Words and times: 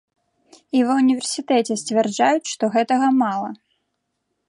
І 0.77 0.81
ва 0.87 0.93
ўніверсітэце 1.01 1.73
сцвярджаюць, 1.83 2.51
што 2.55 2.63
гэтага 2.77 3.07
мала! 3.23 3.49